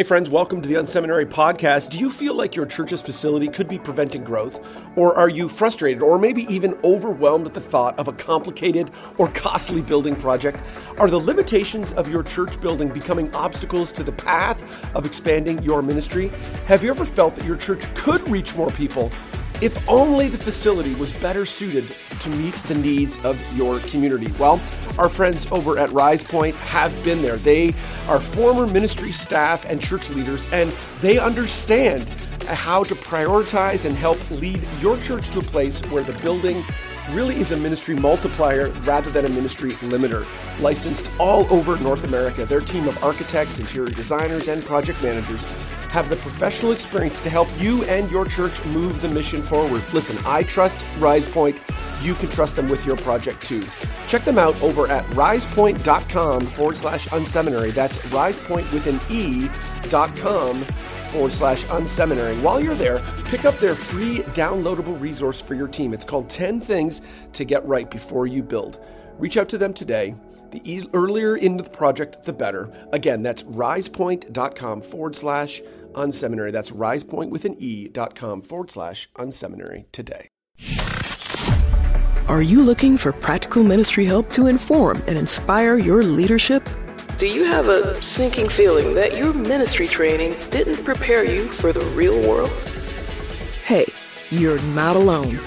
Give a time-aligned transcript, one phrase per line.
[0.00, 1.90] Hey, friends, welcome to the Unseminary podcast.
[1.90, 4.66] Do you feel like your church's facility could be preventing growth?
[4.96, 9.28] Or are you frustrated or maybe even overwhelmed at the thought of a complicated or
[9.28, 10.58] costly building project?
[10.96, 15.82] Are the limitations of your church building becoming obstacles to the path of expanding your
[15.82, 16.28] ministry?
[16.64, 19.12] Have you ever felt that your church could reach more people?
[19.60, 24.32] If only the facility was better suited to meet the needs of your community.
[24.38, 24.58] Well,
[24.98, 27.36] our friends over at RisePoint have been there.
[27.36, 27.74] They
[28.08, 32.08] are former ministry staff and church leaders, and they understand
[32.46, 36.62] how to prioritize and help lead your church to a place where the building
[37.14, 40.24] really is a ministry multiplier rather than a ministry limiter.
[40.60, 45.44] Licensed all over North America, their team of architects, interior designers, and project managers
[45.90, 49.82] have the professional experience to help you and your church move the mission forward.
[49.92, 51.58] Listen, I trust RisePoint.
[52.02, 53.62] You can trust them with your project too.
[54.08, 57.72] Check them out over at risepoint.com forward slash unseminary.
[57.72, 59.48] That's risepoint with an E
[59.88, 60.64] dot com
[61.10, 62.40] forward slash unseminary.
[62.42, 65.92] While you're there, pick up their free downloadable resource for your team.
[65.92, 67.02] It's called 10 Things
[67.34, 68.80] to Get Right Before You Build.
[69.18, 70.14] Reach out to them today.
[70.50, 72.72] The e- earlier into the project, the better.
[72.92, 75.60] Again, that's risepoint.com forward slash
[75.92, 76.52] unseminary.
[76.52, 80.28] That's risepoint with an E dot com forward slash unseminary today.
[82.28, 86.68] Are you looking for practical ministry help to inform and inspire your leadership?
[87.20, 91.84] Do you have a sinking feeling that your ministry training didn't prepare you for the
[91.94, 92.48] real world?
[93.62, 93.84] Hey,
[94.30, 95.38] you're not alone.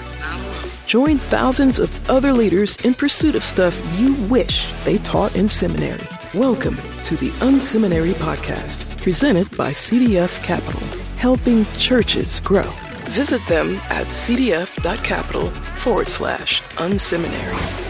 [0.86, 6.06] Join thousands of other leaders in pursuit of stuff you wish they taught in seminary.
[6.32, 10.80] Welcome to the Unseminary Podcast, presented by CDF Capital,
[11.16, 12.70] helping churches grow.
[13.10, 17.83] Visit them at cdf.capital forward slash unseminary.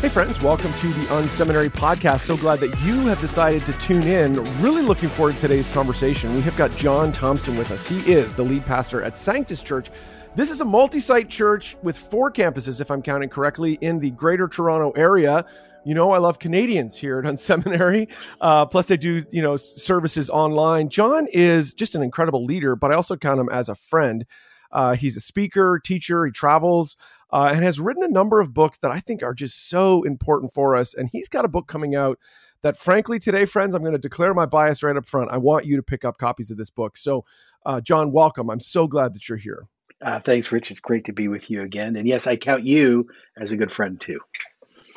[0.00, 2.20] Hey, friends, welcome to the Unseminary Podcast.
[2.26, 4.34] So glad that you have decided to tune in.
[4.60, 6.34] Really looking forward to today's conversation.
[6.34, 7.86] We have got Jon Thompson with us.
[7.86, 9.90] He is the lead pastor at Sanctus Church.
[10.36, 14.10] This is a multi site church with four campuses, if I'm counting correctly, in the
[14.10, 15.46] greater Toronto area
[15.84, 18.08] you know, I love Canadians here at Unseminary.
[18.40, 20.88] Uh, plus, they do, you know, services online.
[20.88, 24.24] Jon is just an incredible leader, but I also count him as a friend.
[24.72, 26.96] Uh, he's a speaker, teacher, he travels,
[27.30, 30.52] uh, and has written a number of books that I think are just so important
[30.52, 30.94] for us.
[30.94, 32.18] And he's got a book coming out
[32.62, 35.30] that, frankly, today, friends, I'm going to declare my bias right up front.
[35.30, 36.96] I want you to pick up copies of this book.
[36.96, 37.24] So,
[37.66, 38.50] uh, Jon, welcome.
[38.50, 39.68] I'm so glad that you're here.
[40.00, 40.70] Uh, thanks, Rich.
[40.70, 41.96] It's great to be with you again.
[41.96, 43.08] And yes, I count you
[43.38, 44.20] as a good friend too.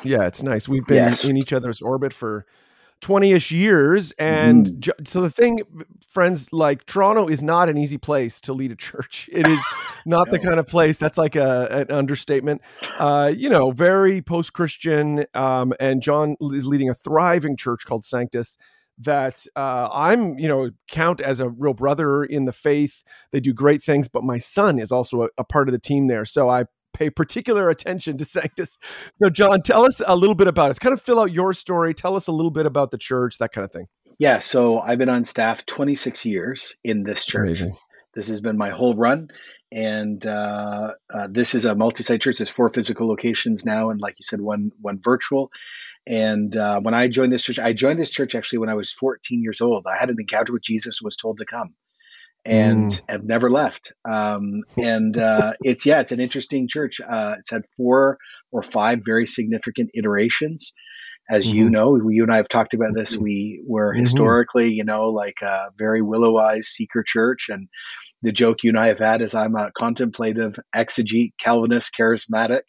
[0.04, 0.68] Yeah, it's nice.
[0.68, 1.24] We've been yes.
[1.24, 2.46] in each other's orbit for
[3.00, 5.08] 20ish years and mm.
[5.08, 5.60] so the thing
[6.08, 9.28] friends like Toronto is not an easy place to lead a church.
[9.38, 9.60] It is
[10.04, 10.32] not no.
[10.32, 12.60] the kind of place that's like a an understatement.
[12.98, 18.58] Uh, you know, very post-Christian um, and Jon is leading a thriving church called Sanctus
[19.00, 23.04] that uh, I'm, you know, count as a real brother in the faith.
[23.30, 26.08] They do great things, but my son is also a, a part of the team
[26.08, 26.24] there.
[26.24, 26.64] So I
[26.98, 28.78] pay particular attention to Sanctus.
[29.22, 30.80] So, Jon, tell us a little bit about it.
[30.80, 31.94] Kind of fill out your story.
[31.94, 33.86] Tell us a little bit about the church, that kind of thing.
[34.18, 37.60] Yeah, so I've been on staff 26 years in this church.
[37.60, 37.76] Amazing.
[38.14, 39.28] This has been my whole run,
[39.70, 42.38] and uh, uh, this is a multi-site church.
[42.38, 45.52] There's four physical locations now, and like you said, one one virtual.
[46.04, 48.92] And uh, when I joined this church, I joined this church actually when I was
[48.92, 49.86] 14 years old.
[49.86, 51.74] I had an encounter with Jesus, and was told to come
[52.48, 53.00] and mm.
[53.08, 53.92] have never left.
[54.08, 57.00] Um, and uh, it's yeah, it's an interesting church.
[57.06, 58.18] Uh, it's had four
[58.50, 60.72] or five very significant iterations.
[61.30, 61.56] As mm-hmm.
[61.56, 63.14] you know, you and I have talked about this.
[63.14, 64.00] We were mm-hmm.
[64.00, 67.50] historically, you know, like a very willow eyes seeker church.
[67.50, 67.68] And
[68.22, 72.62] the joke you and I have had is I'm a contemplative, exegete, Calvinist, charismatic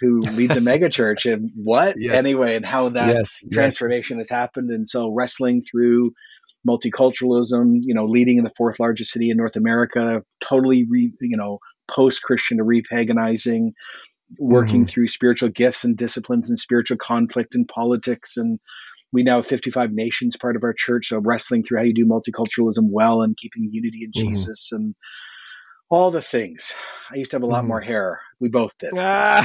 [0.00, 1.30] who leads a megachurch.
[1.30, 1.96] And what?
[1.98, 2.14] Yes.
[2.14, 3.44] Anyway, and how that yes.
[3.52, 4.30] transformation yes.
[4.30, 4.70] has happened.
[4.70, 6.12] And so wrestling through
[6.68, 11.36] multiculturalism, you know, leading in the fourth largest city in North America, totally, re, you
[11.36, 11.58] know,
[11.88, 13.72] post Christian to repaganizing,
[14.38, 14.84] working mm-hmm.
[14.84, 18.36] through spiritual gifts and disciplines and spiritual conflict and politics.
[18.36, 18.60] And
[19.12, 21.08] we now have 55 nations part of our church.
[21.08, 24.30] So wrestling through how you do multiculturalism well and keeping unity in mm-hmm.
[24.30, 24.94] Jesus and
[25.88, 26.74] all the things.
[27.10, 27.68] I used to have a lot mm-hmm.
[27.68, 28.20] more hair.
[28.38, 28.92] We both did.
[28.94, 29.44] yeah,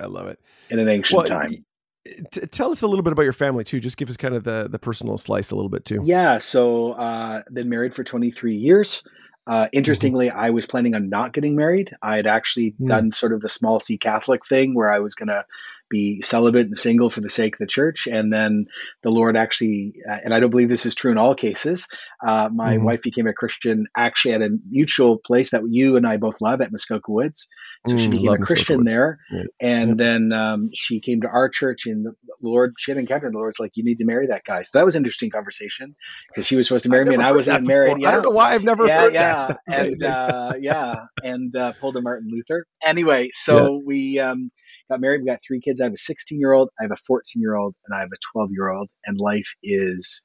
[0.00, 0.40] I love it.
[0.70, 1.64] In an ancient well, time.
[2.04, 3.80] T- tell us a little bit about your family too.
[3.80, 6.00] Just give us kind of the the personal slice a little bit too.
[6.02, 9.04] Yeah, so uh, been married for 23 years.
[9.46, 9.70] Uh, mm-hmm.
[9.72, 10.38] interestingly, mm-hmm.
[10.38, 11.96] I was planning on not getting married.
[12.02, 12.86] I had actually mm.
[12.86, 15.44] done sort of the small C Catholic thing where I was going to
[15.92, 18.08] be celibate and single for the sake of the church.
[18.10, 18.66] And then
[19.02, 21.86] the Lord actually, uh, and I don't believe this is true in all cases,
[22.26, 22.84] uh, my mm-hmm.
[22.84, 26.60] wife became a Christian actually at a mutual place that you and I both love
[26.62, 27.48] at Muskoka Woods.
[27.86, 29.18] So mm, she became a Christian there.
[29.30, 29.42] Yeah.
[29.60, 29.94] And yeah.
[30.04, 33.58] then um, she came to our church, and the Lord, she had encountered the Lord's
[33.58, 34.62] like, you need to marry that guy.
[34.62, 35.96] So that was an interesting conversation
[36.28, 38.00] because she was supposed to marry me and I wasn't married.
[38.00, 38.08] Yeah.
[38.08, 39.46] I don't know why I've never yeah, heard yeah.
[39.66, 39.86] that.
[39.86, 40.94] and uh, yeah,
[41.24, 42.66] and uh, pulled a Martin Luther.
[42.84, 44.50] Anyway, so we um,
[44.92, 45.22] got married.
[45.22, 45.80] We got three kids.
[45.80, 48.10] I have a 16 year old, I have a 14 year old, and I have
[48.12, 48.88] a 12 year old.
[49.06, 50.22] And life is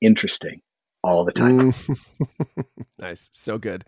[0.00, 0.60] interesting
[1.02, 1.72] all the time.
[1.72, 2.64] Mm.
[2.98, 3.30] nice.
[3.32, 3.84] So good.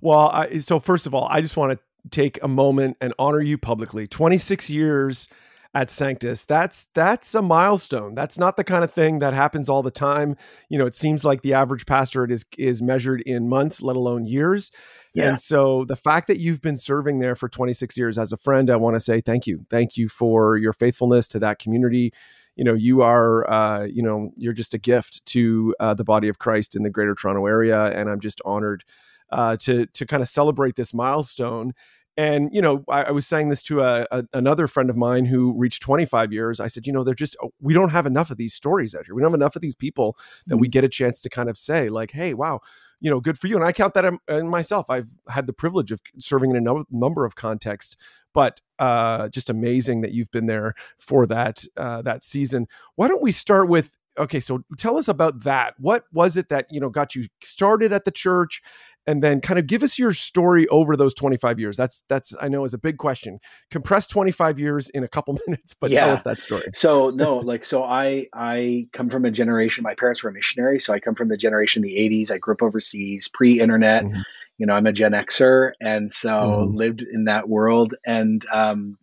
[0.00, 3.40] Well, I, so first of all, I just want to take a moment and honor
[3.40, 4.06] you publicly.
[4.06, 5.28] 26 years
[5.76, 6.46] at Sanctus.
[6.46, 8.14] That's that's a milestone.
[8.14, 10.34] That's not the kind of thing that happens all the time.
[10.70, 14.24] You know, it seems like the average pastorate is is measured in months, let alone
[14.24, 14.72] years.
[15.12, 15.28] Yeah.
[15.28, 18.70] And so the fact that you've been serving there for 26 years as a friend,
[18.70, 19.66] I want to say thank you.
[19.68, 22.10] Thank you for your faithfulness to that community.
[22.54, 26.28] You know, you are, uh, you know, you're just a gift to uh, the body
[26.28, 28.82] of Christ in the Greater Toronto area, and I'm just honored
[29.30, 31.74] uh, to to kind of celebrate this milestone
[32.16, 35.26] and you know, I, I was saying this to a, a, another friend of mine
[35.26, 36.60] who reached 25 years.
[36.60, 39.06] I said, you know, they're just oh, we don't have enough of these stories out
[39.06, 39.14] here.
[39.14, 40.16] We don't have enough of these people
[40.46, 40.60] that mm-hmm.
[40.60, 42.60] we get a chance to kind of say, like, hey, wow,
[43.00, 43.56] you know, good for you.
[43.56, 44.88] And I count that in myself.
[44.88, 47.96] I've had the privilege of serving in a number of contexts,
[48.32, 52.66] but uh, just amazing that you've been there for that uh, that season.
[52.94, 55.74] Why don't we start with okay so tell us about that.
[55.78, 58.62] What was it that you know got you started at the church?
[59.08, 61.76] And then kind of give us your story over those 25 years.
[61.76, 63.38] That's that's i know is a big question.
[63.70, 66.06] Compress 25 years in a couple minutes but yeah.
[66.06, 66.70] tell us that story.
[66.74, 70.92] So no like so i i come from a generation my parents were missionaries so
[70.92, 74.04] i come from the generation in the 80s i grew up overseas pre-internet.
[74.04, 74.20] Mm-hmm.
[74.58, 76.74] you know i'm a gen xer and so mm-hmm.
[76.74, 78.98] lived in that world and um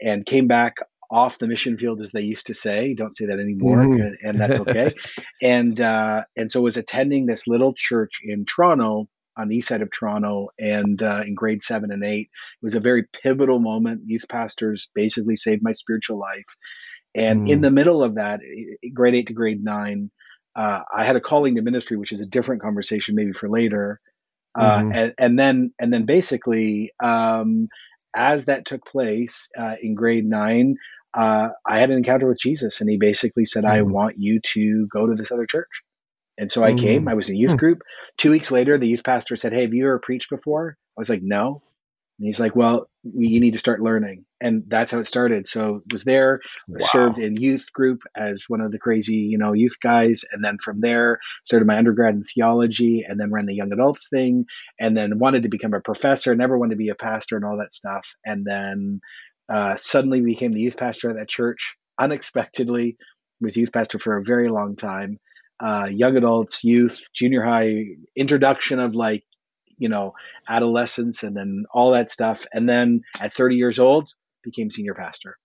[0.00, 0.76] and came back
[1.10, 4.26] off the mission field as they used to say don't say that anymore mm-hmm.
[4.26, 4.92] and that's okay
[5.42, 9.82] and uh and so was attending this little church in toronto on the east side
[9.82, 12.30] of Toronto and uh, in grade seven and eight.
[12.62, 14.02] It was a very pivotal moment.
[14.06, 16.56] Youth pastors basically saved my spiritual life.
[17.14, 17.50] And mm.
[17.50, 18.40] in the middle of that,
[18.92, 20.10] grade eight to grade nine,
[20.56, 24.00] uh, I had a calling to ministry, which is a different conversation, maybe for later.
[24.56, 24.92] Uh, mm-hmm.
[24.92, 27.68] and, and, then, and then basically, um,
[28.14, 30.76] as that took place uh, in grade nine,
[31.12, 33.72] uh, I had an encounter with Jesus, and he basically said, mm-hmm.
[33.72, 35.82] "I want you to go to this other church."
[36.36, 36.78] And so I mm-hmm.
[36.78, 37.08] came.
[37.08, 37.56] I was in youth hmm.
[37.56, 37.82] group.
[38.18, 41.08] Two weeks later, the youth pastor said, "Hey, have you ever preached before?" I was
[41.08, 41.62] like, "No."
[42.18, 45.48] And he's like, "Well, we, you need to start learning." And that's how it started.
[45.48, 46.78] So was there, wow.
[46.80, 50.58] served in youth group as one of the crazy, you know, youth guys, and then
[50.58, 54.46] from there started my undergrad in theology, and then ran the young adults thing,
[54.78, 56.34] and then wanted to become a professor.
[56.34, 58.14] Never wanted to be a pastor and all that stuff.
[58.24, 59.00] And then
[59.48, 62.96] uh, suddenly became the youth pastor at that church unexpectedly.
[63.40, 65.18] Was youth pastor for a very long time
[65.60, 67.84] uh, young adults, youth, junior high,
[68.16, 69.24] introduction of like,
[69.78, 70.14] you know,
[70.48, 72.46] adolescence and then all that stuff.
[72.52, 74.10] And then at 30 years old,
[74.42, 75.38] became senior pastor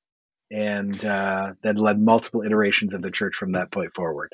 [0.51, 4.33] and uh, then led multiple iterations of the church from that point forward.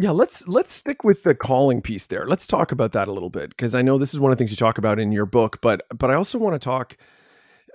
[0.00, 2.24] Yeah, let's let's stick with the calling piece there.
[2.26, 4.40] Let's talk about that a little bit because I know this is one of the
[4.40, 6.96] things you talk about in your book, but but I also want to talk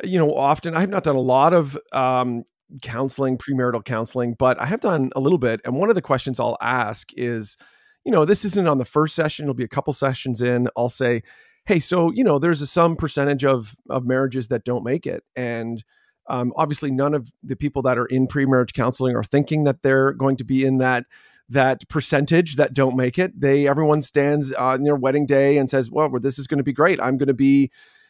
[0.04, 2.44] you know often i've not done a lot of um,
[2.82, 5.62] counseling, premarital counseling, but I have done a little bit.
[5.66, 7.58] And one of the questions I'll ask is,
[8.06, 10.68] you know, this isn't on the first session, it'll be a couple sessions in.
[10.78, 11.24] I'll say,
[11.66, 15.24] hey, so, you know, there's a some percentage of, of marriages that don't make it.
[15.36, 15.84] And
[16.28, 20.14] um, obviously, none of the people that are in pre-marriage counseling are thinking that they're
[20.14, 21.06] going to be in that
[21.50, 23.40] that percentage that don't make it.
[23.40, 26.72] They everyone stands on their wedding day and says, "Well, this is going to be
[26.72, 27.02] great.
[27.02, 27.70] I'm going to be,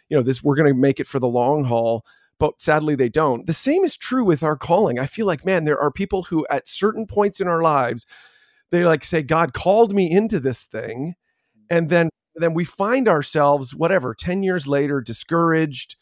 [0.10, 2.06] you know, this we're going to make it for the long haul."
[2.40, 3.46] but sadly they don't.
[3.46, 5.00] The same is true with our calling.
[5.00, 8.06] I feel like, man, there are people who at certain points in our lives,
[8.74, 11.14] they like say, God called me into this thing.
[11.70, 15.96] And then then we find ourselves, whatever, 10 years later, discouraged,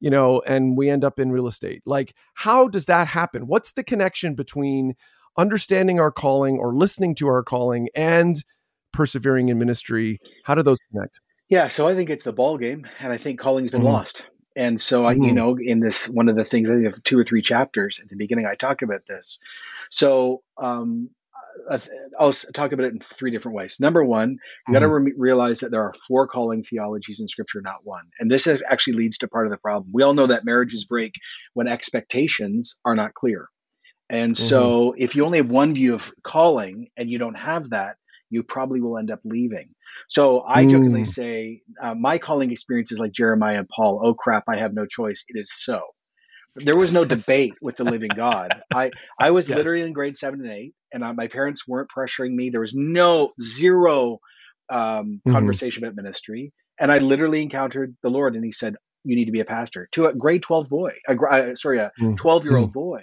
[0.00, 1.82] you know, and we end up in real estate.
[1.86, 3.46] Like, how does that happen?
[3.46, 4.96] What's the connection between
[5.38, 8.42] understanding our calling or listening to our calling and
[8.92, 10.18] persevering in ministry?
[10.42, 11.20] How do those connect?
[11.48, 13.90] Yeah, so I think it's the ball game, and I think calling's been mm-hmm.
[13.90, 14.26] lost.
[14.56, 15.34] And so, I, you mm-hmm.
[15.34, 18.08] know, in this one of the things, I think of two or three chapters at
[18.08, 19.38] the beginning, I talk about this.
[19.90, 21.10] So, um,
[21.68, 21.78] uh,
[22.18, 23.76] I'll talk about it in three different ways.
[23.80, 24.72] Number one, you mm-hmm.
[24.72, 28.04] got to re- realize that there are four calling theologies in Scripture, not one.
[28.18, 29.90] And this actually leads to part of the problem.
[29.92, 31.14] We all know that marriages break
[31.54, 33.48] when expectations are not clear.
[34.08, 34.44] And mm-hmm.
[34.44, 37.96] so, if you only have one view of calling and you don't have that,
[38.30, 39.74] you probably will end up leaving.
[40.08, 40.70] So I mm.
[40.70, 44.00] jokingly say, uh, my calling experience is like Jeremiah and Paul.
[44.02, 45.24] Oh crap, I have no choice.
[45.28, 45.80] It is so.
[46.56, 48.62] there was no debate with the living God.
[48.74, 49.56] I I was yes.
[49.56, 52.48] literally in grade seven and eight, and I, my parents weren't pressuring me.
[52.48, 54.18] There was no zero
[54.70, 55.32] um, mm-hmm.
[55.32, 59.32] conversation about ministry, and I literally encountered the Lord, and He said, "You need to
[59.32, 62.16] be a pastor." To a grade twelve boy, a, uh, sorry, a mm.
[62.16, 63.02] twelve year old boy.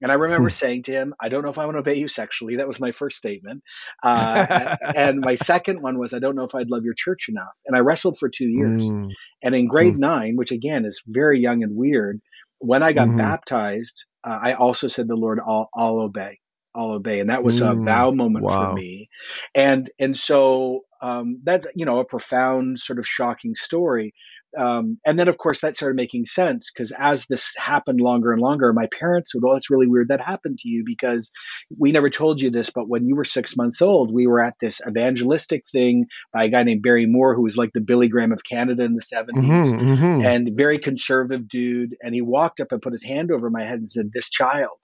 [0.00, 0.54] And I remember hmm.
[0.54, 2.56] saying to him, I don't know if I want to obey you sexually.
[2.56, 3.62] That was my first statement.
[4.02, 7.54] Uh, and my second one was, I don't know if I'd love your church enough.
[7.64, 8.84] And I wrestled for two years.
[8.84, 9.08] Mm.
[9.42, 10.00] And in grade mm.
[10.00, 12.20] nine, which again is very young and weird,
[12.58, 13.18] when I got mm-hmm.
[13.18, 16.38] baptized, uh, I also said the Lord, I'll, I'll obey.
[16.74, 17.20] I'll obey.
[17.20, 17.84] And that was a mm.
[17.84, 18.70] vow moment wow.
[18.70, 19.08] for me.
[19.54, 24.14] And, and so um, that's, you know, a profound sort of shocking story
[24.56, 28.40] um, and then of course that started making sense because as this happened longer and
[28.40, 31.32] longer my parents would oh that's really weird that happened to you because
[31.76, 34.54] we never told you this but when you were six months old we were at
[34.60, 38.32] this evangelistic thing by a guy named barry moore who was like the billy graham
[38.32, 40.26] of canada in the 70s mm-hmm, mm-hmm.
[40.26, 43.78] and very conservative dude and he walked up and put his hand over my head
[43.78, 44.78] and said this child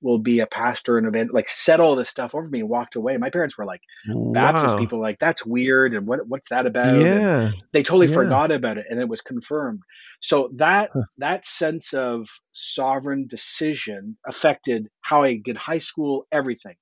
[0.00, 2.96] will be a pastor and event like said all this stuff over me and walked
[2.96, 4.32] away my parents were like wow.
[4.32, 8.14] baptist people like that's weird and what what's that about yeah and they totally yeah.
[8.14, 9.80] forgot about it and it was confirmed
[10.20, 11.02] so that huh.
[11.18, 16.74] that sense of sovereign decision affected how i did high school everything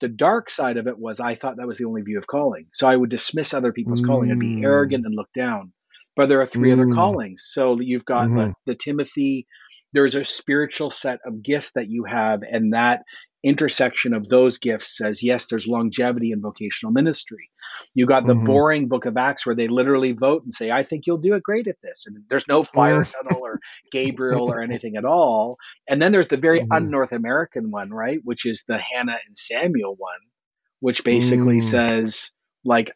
[0.00, 2.66] the dark side of it was i thought that was the only view of calling
[2.72, 4.06] so i would dismiss other people's mm.
[4.06, 5.72] calling i'd be arrogant and look down
[6.16, 6.72] but there are three mm.
[6.72, 8.36] other callings so you've got mm-hmm.
[8.36, 9.46] the, the timothy
[9.92, 13.02] there's a spiritual set of gifts that you have and that
[13.44, 17.50] intersection of those gifts says yes there's longevity in vocational ministry
[17.94, 18.46] you got the mm-hmm.
[18.46, 21.42] boring book of acts where they literally vote and say i think you'll do it
[21.42, 23.60] great at this and there's no fire tunnel or
[23.92, 25.56] gabriel or anything at all
[25.88, 26.72] and then there's the very mm-hmm.
[26.72, 30.18] un-north american one right which is the hannah and samuel one
[30.80, 31.62] which basically mm.
[31.62, 32.32] says
[32.64, 32.90] like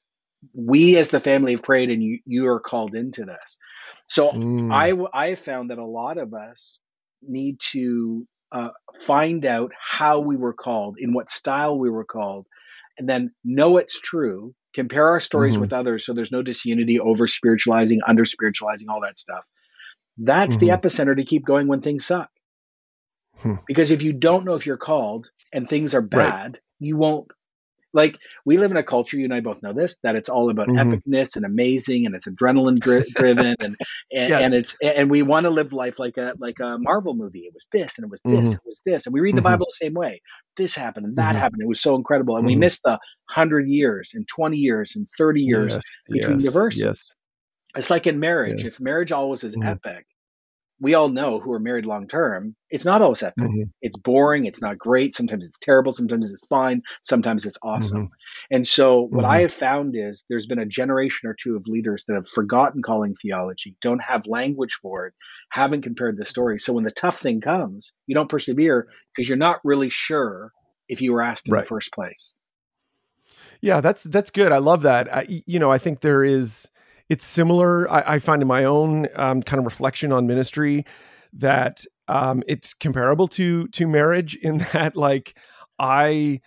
[0.54, 3.58] we as the family have prayed and you you are called into this
[4.06, 4.72] so mm.
[4.72, 6.80] I I found that a lot of us
[7.22, 12.46] need to uh, find out how we were called, in what style we were called,
[12.98, 14.54] and then know it's true.
[14.74, 15.62] Compare our stories mm-hmm.
[15.62, 19.44] with others, so there's no disunity, over spiritualizing, under spiritualizing, all that stuff.
[20.18, 20.66] That's mm-hmm.
[20.66, 22.30] the epicenter to keep going when things suck.
[23.36, 23.56] Hmm.
[23.66, 26.60] Because if you don't know if you're called and things are bad, right.
[26.78, 27.28] you won't
[27.92, 30.50] like we live in a culture, you and I both know this, that it's all
[30.50, 30.92] about mm-hmm.
[30.92, 33.76] epicness and amazing, and it's adrenaline dri- driven, and
[34.12, 34.42] and, yes.
[34.42, 37.40] and, it's and we want to live life like a like a Marvel movie.
[37.40, 38.52] It was this, and it was this, mm-hmm.
[38.52, 39.44] it was this, and we read the mm-hmm.
[39.44, 40.22] Bible the same way.
[40.56, 41.38] This happened, and that mm-hmm.
[41.38, 41.62] happened.
[41.62, 42.60] It was so incredible, and we mm-hmm.
[42.60, 45.82] missed the hundred years, and twenty years, and thirty years yes.
[46.08, 46.44] between yes.
[46.44, 46.82] the verses.
[46.82, 47.12] Yes.
[47.74, 48.64] It's like in marriage.
[48.66, 49.68] If marriage always is mm-hmm.
[49.68, 50.06] epic,
[50.80, 53.44] we all know who are married long term, it's not always epic.
[53.44, 53.70] Mm-hmm.
[53.82, 54.46] It's boring.
[54.46, 55.14] It's not great.
[55.14, 55.92] Sometimes it's terrible.
[55.92, 56.82] Sometimes it's fine.
[57.02, 58.06] Sometimes it's awesome.
[58.06, 58.54] Mm-hmm.
[58.56, 59.30] And so, what mm-hmm.
[59.30, 62.82] I have found is there's been a generation or two of leaders that have forgotten
[62.82, 65.14] calling theology, don't have language for it,
[65.50, 66.58] haven't compared the story.
[66.58, 70.52] So, when the tough thing comes, you don't persevere because you're not really sure
[70.88, 71.62] if you were asked in right.
[71.62, 72.32] the first place.
[73.60, 74.50] Yeah, that's that's good.
[74.50, 75.12] I love that.
[75.14, 76.68] I, you know, I think there is
[77.12, 77.90] it's similar.
[77.90, 80.86] I, I find in my own um, kind of reflection on ministry
[81.34, 85.36] that um, it's comparable to to marriage in that like
[85.78, 86.40] I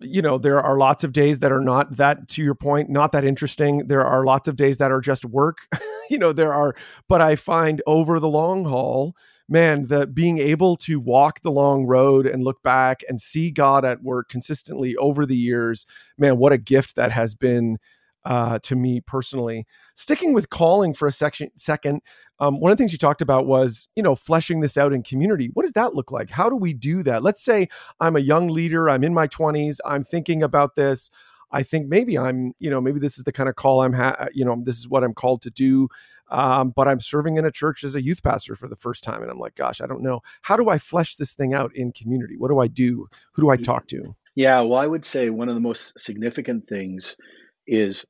[0.00, 3.12] you know there are lots of days that are not that to your point not
[3.12, 5.58] that interesting there are lots of days that are just work
[6.10, 6.76] you know there are
[7.08, 9.16] but i find over the long haul
[9.48, 13.84] man the being able to walk the long road and look back and see god
[13.84, 15.84] at work consistently over the years
[16.16, 17.76] man what a gift that has been
[18.24, 19.66] uh, to me personally.
[19.94, 22.02] Sticking with calling for a section, second,
[22.38, 25.02] um, one of the things you talked about was, you know, fleshing this out in
[25.02, 25.50] community.
[25.52, 26.30] What does that look like?
[26.30, 27.22] How do we do that?
[27.22, 27.68] Let's say
[28.00, 31.10] I'm a young leader, I'm in my 20s, I'm thinking about this.
[31.54, 34.28] I think maybe I'm, you know, maybe this is the kind of call I'm, ha-
[34.32, 35.88] you know, this is what I'm called to do.
[36.30, 39.20] Um, but I'm serving in a church as a youth pastor for the first time.
[39.20, 40.20] And I'm like, gosh, I don't know.
[40.40, 42.38] How do I flesh this thing out in community?
[42.38, 43.06] What do I do?
[43.32, 44.16] Who do I talk to?
[44.34, 47.18] Yeah, well, I would say one of the most significant things
[47.66, 48.04] is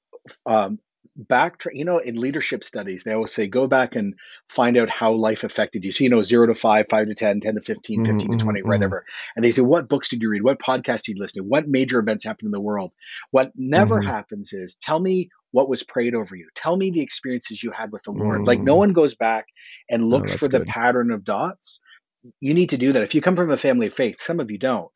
[0.47, 0.79] um,
[1.15, 4.15] back you know in leadership studies they always say go back and
[4.49, 5.93] find out how life affected you.
[5.93, 8.45] So you know 0 to 5 5 to 10 10 to 15 15 mm-hmm, to
[8.45, 8.69] 20 mm-hmm.
[8.69, 9.05] whatever.
[9.37, 10.43] and they say what books did you read?
[10.43, 11.49] What podcast did you listen to?
[11.49, 12.93] What major events happened in the world?
[13.31, 14.09] What never mm-hmm.
[14.09, 16.49] happens is tell me what was prayed over you.
[16.55, 18.45] Tell me the experiences you had with the lord.
[18.45, 18.79] Like no mm.
[18.79, 19.47] one goes back
[19.91, 20.63] and looks no, for good.
[20.63, 21.81] the pattern of dots.
[22.41, 23.03] You need to do that.
[23.03, 24.91] If you come from a family of faith some of you don't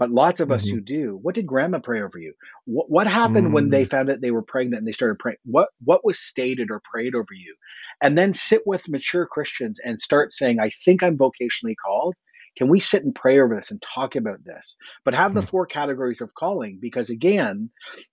[0.00, 0.54] but lots of mm-hmm.
[0.54, 1.18] us who do.
[1.20, 2.32] What did grandma pray over you?
[2.64, 3.52] What, what happened mm-hmm.
[3.52, 3.90] when they mm.
[3.90, 5.36] found out they were pregnant and they started praying?
[5.44, 7.54] What what was stated or prayed over you?
[8.02, 12.16] And then sit with mature Christians and start saying, I think I'm vocationally called.
[12.56, 14.78] Can we sit and pray over this and talk about this?
[15.04, 15.40] But have mm-hmm.
[15.40, 17.68] the four categories of calling because again,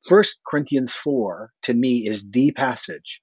[0.06, 3.22] First Corinthians 4 to me is the passage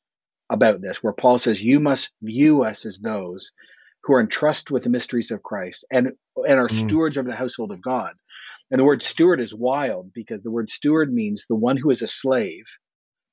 [0.49, 3.53] about this where Paul says, You must view us as those
[4.05, 6.73] who are entrusted with the mysteries of Christ and and are mm.
[6.73, 8.15] stewards of the household of God.
[8.75, 12.03] And the word steward is wild because the word steward means the one who is
[12.03, 12.65] a slave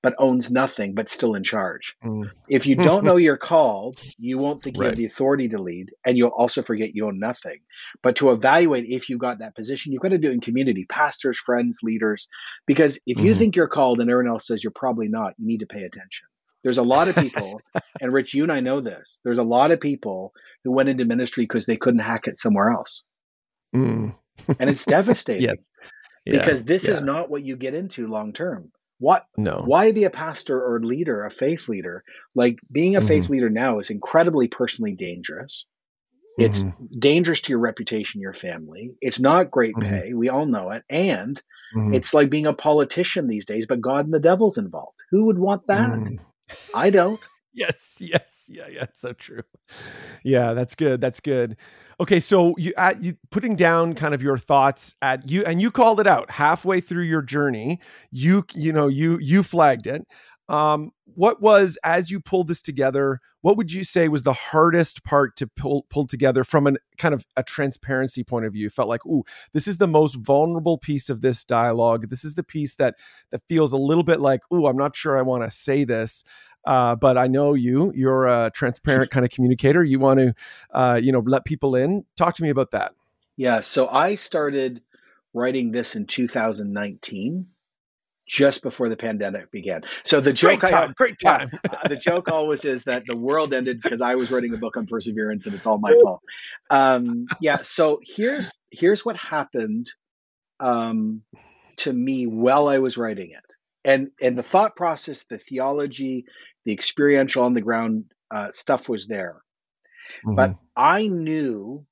[0.03, 1.95] but owns nothing but still in charge.
[2.05, 2.29] Mm.
[2.47, 4.83] If you don't know you're called, you won't think right.
[4.83, 7.57] you have the authority to lead and you'll also forget you own nothing.
[8.03, 10.85] But to evaluate if you got that position, you've got to do it in community,
[10.87, 12.27] pastors, friends, leaders
[12.67, 13.39] because if you mm-hmm.
[13.39, 16.27] think you're called and everyone else says you're probably not, you need to pay attention.
[16.63, 17.59] There's a lot of people,
[17.99, 19.17] and Rich, you and I know this.
[19.23, 20.33] There's a lot of people
[20.63, 23.01] who went into ministry because they couldn't hack it somewhere else,
[23.75, 24.13] mm.
[24.59, 25.43] And it's devastating.
[25.49, 25.69] yes.
[26.25, 26.39] Yeah.
[26.39, 26.91] Because this yeah.
[26.91, 28.71] is not what you get into long term.
[28.99, 29.25] What?
[29.35, 29.63] No.
[29.65, 32.03] Why be a pastor or leader, a faith leader?
[32.35, 33.07] Like being a mm-hmm.
[33.07, 35.65] faith leader now is incredibly personally dangerous.
[36.37, 36.99] It's mm-hmm.
[36.99, 38.91] dangerous to your reputation, your family.
[39.01, 39.89] It's not great mm-hmm.
[39.89, 40.13] pay.
[40.13, 40.83] We all know it.
[40.89, 41.41] And
[41.75, 41.93] mm-hmm.
[41.95, 44.99] it's like being a politician these days, but God and the devil's involved.
[45.09, 45.89] Who would want that?
[45.89, 46.19] Mm.
[46.73, 47.19] I don't.
[47.53, 48.85] Yes, yes, yeah, yeah.
[48.93, 49.43] So true.
[50.23, 51.01] Yeah, that's good.
[51.01, 51.57] That's good.
[51.99, 55.71] Okay, so you at you putting down kind of your thoughts at you, and you
[55.71, 57.79] called it out halfway through your journey.
[58.11, 60.05] You you know you you flagged it.
[60.49, 63.19] Um, what was as you pulled this together?
[63.41, 67.13] What would you say was the hardest part to pull pull together from an kind
[67.13, 68.69] of a transparency point of view?
[68.69, 72.09] felt like, ooh, this is the most vulnerable piece of this dialogue.
[72.09, 72.95] This is the piece that
[73.31, 76.23] that feels a little bit like, ooh, I'm not sure I want to say this.
[76.65, 79.83] Uh, but I know you, you're a transparent kind of communicator.
[79.83, 80.33] You want to,
[80.73, 82.05] uh, you know, let people in.
[82.15, 82.93] Talk to me about that.
[83.37, 83.61] Yeah.
[83.61, 84.81] So I started
[85.33, 87.47] writing this in 2019
[88.27, 89.81] just before the pandemic began.
[90.05, 91.51] So the joke, great time, I, great time.
[91.69, 94.77] uh, the joke always is that the world ended because I was writing a book
[94.77, 96.21] on perseverance, and it's all my fault.
[96.69, 97.57] Um, yeah.
[97.61, 99.91] So here's here's what happened
[100.61, 101.23] um,
[101.77, 103.50] to me while I was writing it,
[103.83, 106.25] and and the thought process, the theology,
[106.65, 109.41] the experiential on the ground uh, stuff was there.
[110.25, 110.35] Mm-hmm.
[110.35, 111.85] But I knew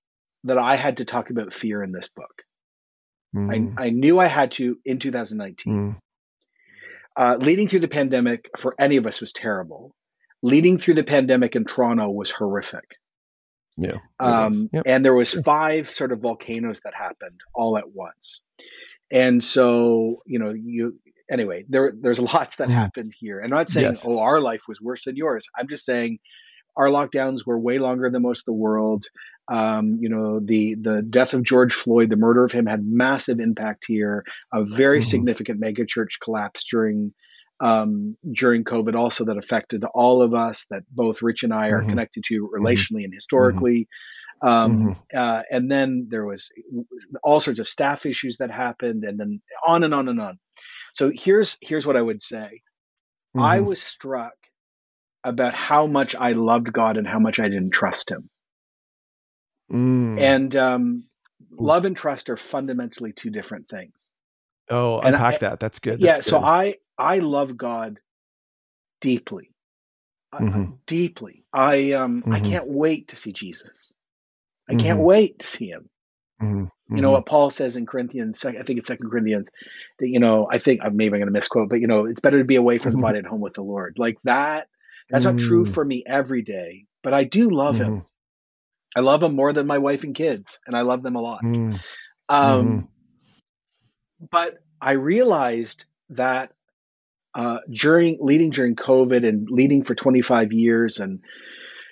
[0.46, 2.43] that I had to talk about fear in this book.
[3.36, 3.77] Mm-hmm.
[3.77, 5.74] I, I, knew I had to in 2019.
[5.74, 5.98] Mm-hmm.
[7.15, 9.93] Uh, leading through the pandemic for any of us was terrible.
[10.41, 12.96] Leading through the pandemic in Toronto was horrific.
[13.77, 13.98] Yeah.
[14.19, 14.84] Um, yep.
[14.86, 18.41] And there was five sort of volcanoes that happened all at once.
[19.12, 21.00] And so, you know, you
[21.31, 22.74] anyway, there there's lots that mm.
[22.74, 23.41] happened here.
[23.43, 24.05] I'm not saying, yes.
[24.05, 25.48] oh, our life was worse than yours.
[25.57, 26.20] I'm just saying
[26.75, 29.05] our lockdowns were way longer than most of the world.
[29.51, 33.39] Um, you know, the the death of George Floyd, the murder of him, had massive
[33.39, 34.24] impact here.
[34.53, 35.09] A very mm-hmm.
[35.09, 37.13] significant megachurch collapse during
[37.59, 40.65] um, during COVID, also that affected all of us.
[40.70, 41.89] That both Rich and I are mm-hmm.
[41.89, 42.63] connected to mm-hmm.
[42.63, 43.87] relationally and historically.
[44.42, 45.18] Um, mm-hmm.
[45.18, 46.50] uh, and then there was
[47.24, 50.39] all sorts of staff issues that happened, and then on and on and on.
[50.94, 52.62] So here's here's what I would say.
[53.36, 53.42] Mm-hmm.
[53.42, 54.34] I was struck
[55.24, 58.30] about how much I loved God and how much I didn't trust Him.
[59.72, 60.20] Mm.
[60.20, 61.04] And um,
[61.52, 63.94] love and trust are fundamentally two different things.
[64.70, 65.60] Oh, and unpack I, that.
[65.60, 66.00] That's good.
[66.00, 66.16] That's yeah.
[66.16, 66.24] Good.
[66.24, 68.00] So I I love God
[69.02, 69.52] deeply,
[70.34, 70.74] mm-hmm.
[70.86, 71.44] deeply.
[71.54, 72.34] I um mm-hmm.
[72.34, 73.92] I can't wait to see Jesus.
[74.68, 75.08] I can't mm-hmm.
[75.08, 75.90] wait to see Him.
[76.90, 76.96] Mm-hmm.
[76.96, 79.52] You know what Paul says in Corinthians, I think it's Second Corinthians,
[80.00, 82.40] that you know, I think maybe I'm going to misquote, but you know, it's better
[82.40, 83.98] to be away from the body at home with the Lord.
[84.00, 84.68] Like that,
[85.08, 85.34] that's mm.
[85.34, 85.74] not true mm.
[85.74, 87.80] for me every day, but I do love mm.
[87.80, 87.92] him.
[87.92, 88.06] Mm-hmm.
[88.96, 91.44] I love him more than my wife and kids, and I love them a lot.
[91.44, 91.80] Mm.
[92.28, 92.88] Um, mm.
[94.32, 96.54] But I realized that
[97.36, 101.20] uh, during leading during COVID and leading for 25 years and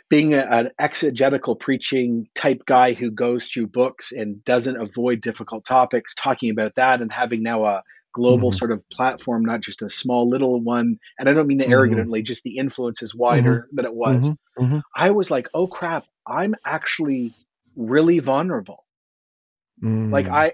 [0.09, 5.65] being a, an exegetical preaching type guy who goes through books and doesn't avoid difficult
[5.65, 8.57] topics, talking about that and having now a global mm-hmm.
[8.57, 10.97] sort of platform, not just a small little one.
[11.19, 11.73] And I don't mean that mm-hmm.
[11.73, 13.75] arrogantly, just the influence is wider mm-hmm.
[13.75, 14.31] than it was.
[14.31, 14.63] Mm-hmm.
[14.63, 14.79] Mm-hmm.
[14.95, 17.33] I was like, oh crap, I'm actually
[17.75, 18.83] really vulnerable.
[19.81, 20.33] Like mm.
[20.33, 20.53] I,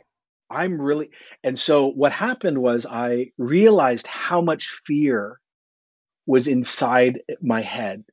[0.50, 1.12] I'm really,
[1.44, 5.39] and so what happened was I realized how much fear
[6.26, 8.04] was inside my head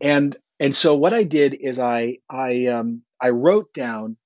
[0.00, 4.16] and and so what I did is I I um, I wrote down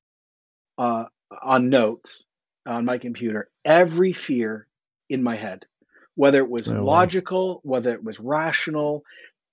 [0.79, 1.05] uh,
[1.43, 2.25] on notes
[2.67, 4.67] on my computer every fear
[5.09, 5.67] in my head,
[6.15, 7.61] whether it was oh, logical, wow.
[7.63, 9.03] whether it was rational,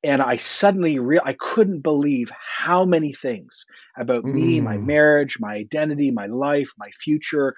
[0.03, 3.65] and I suddenly real I couldn't believe how many things
[3.97, 4.33] about mm.
[4.33, 4.85] me, my mm.
[4.85, 7.55] marriage, my identity, my life, my future,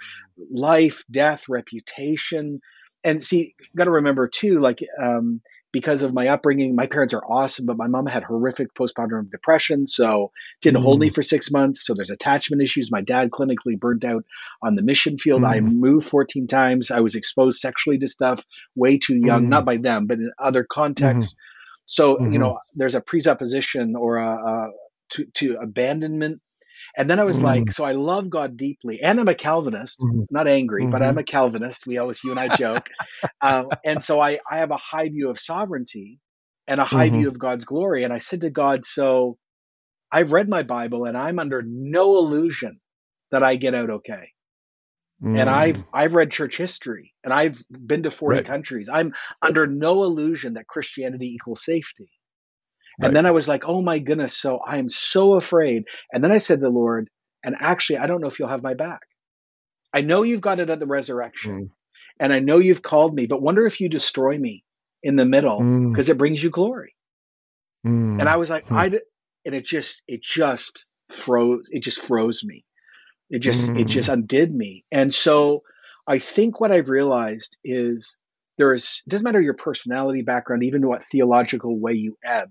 [0.50, 2.62] life, death, reputation,
[3.04, 5.42] and see, got to remember too, like um,
[5.72, 9.88] because of my upbringing, my parents are awesome, but my mom had horrific postpartum depression,
[9.88, 10.84] so didn't mm.
[10.84, 11.14] hold me mm.
[11.14, 11.86] for six months.
[11.86, 12.92] So there's attachment issues.
[12.92, 14.26] My dad clinically burnt out
[14.64, 15.44] on the mission field.
[15.44, 15.50] Mm.
[15.50, 16.92] I moved 14 times.
[16.92, 18.44] I was exposed sexually to stuff
[18.76, 19.50] way too young, mm.
[19.50, 21.34] not by them, but in other contexts.
[21.34, 21.84] Mm-hmm.
[21.86, 22.34] So mm-hmm.
[22.34, 24.70] you know, there's a presupposition or a, a
[25.12, 26.42] to, to abandonment.
[26.98, 27.46] And then I was mm-hmm.
[27.46, 30.24] like, so I love God deeply, and I'm a Calvinist, mm-hmm.
[30.30, 31.20] not angry, but I'm mm-hmm.
[31.20, 31.88] a Calvinist.
[31.88, 32.90] We always, you and I joke.
[33.42, 36.20] um, and so I, I have a high view of sovereignty
[36.68, 37.28] and a high view mm-hmm.
[37.30, 38.04] of God's glory.
[38.04, 39.38] And I said to God, so
[40.12, 42.80] I've read my Bible and I'm under no illusion
[43.32, 44.34] that I get out okay.
[45.24, 45.38] Mm.
[45.38, 48.46] And I've I've read church history and I've been to 40 right.
[48.46, 48.90] countries.
[48.92, 52.10] I'm under no illusion that Christianity equals safety.
[53.00, 53.08] Right.
[53.08, 56.32] And then I was like, "Oh my goodness, so I am so afraid." And then
[56.32, 57.10] I said to the Lord,
[57.44, 59.02] "And actually, I don't know if you'll have my back.
[59.94, 61.54] I know you've got it at the resurrection.
[61.54, 61.70] Mm.
[62.22, 64.64] And I know you've called me, but wonder if you destroy me
[65.02, 66.10] in the middle because mm.
[66.10, 66.96] it brings you glory."
[68.20, 68.78] And I was like, hmm.
[68.78, 69.00] I
[69.46, 72.66] and it just it just froze it just froze me
[73.30, 73.80] it just mm.
[73.80, 74.86] it just undid me.
[74.92, 75.64] And so
[76.08, 78.18] I think what I've realized is
[78.58, 82.50] there is doesn't matter your personality background, even what theological way you ebb,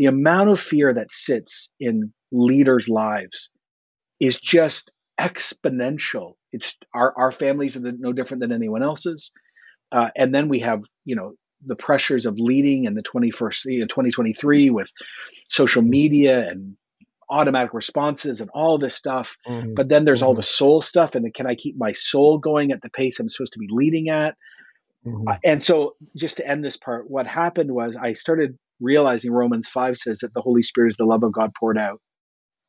[0.00, 3.50] the amount of fear that sits in leaders' lives
[4.18, 6.36] is just exponential.
[6.52, 9.30] It's our our families are no different than anyone else's,
[9.92, 11.34] uh, and then we have you know
[11.66, 14.88] the pressures of leading in the 21st you know, 2023 with
[15.46, 16.76] social media and
[17.28, 19.36] automatic responses and all this stuff.
[19.46, 19.74] Mm-hmm.
[19.74, 20.28] But then there's mm-hmm.
[20.28, 21.14] all the soul stuff.
[21.14, 24.08] And can I keep my soul going at the pace I'm supposed to be leading
[24.08, 24.34] at?
[25.06, 25.28] Mm-hmm.
[25.28, 29.68] Uh, and so, just to end this part, what happened was I started realizing Romans
[29.68, 32.00] 5 says that the Holy Spirit is the love of God poured out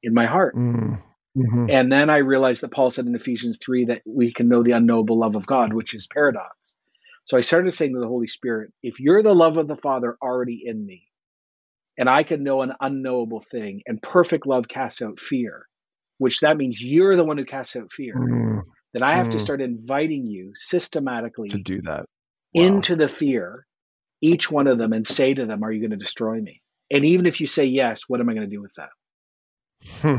[0.03, 0.55] in my heart.
[0.55, 0.93] Mm-hmm.
[1.37, 1.69] mm-hmm.
[1.69, 4.71] And then I realized that Paul said in Ephesians 3 that we can know the
[4.71, 6.75] unknowable love of God, which is paradox.
[7.25, 10.17] So I started saying to the Holy Spirit, if you're the love of the Father
[10.21, 11.07] already in me,
[11.97, 15.67] and I can know an unknowable thing, and perfect love casts out fear,
[16.17, 18.15] which that means you're the one who casts out fear.
[18.15, 18.61] Mm.
[18.93, 19.31] Then I have mm.
[19.33, 22.05] to start inviting you systematically to do that
[22.53, 22.65] wow.
[22.65, 23.65] into the fear,
[24.21, 26.61] each one of them, and say to them, Are you going to destroy me?
[26.91, 28.89] And even if you say yes, what am I going to do with that?
[30.01, 30.17] Hmm.